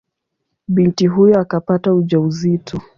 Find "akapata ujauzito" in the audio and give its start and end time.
1.39-2.81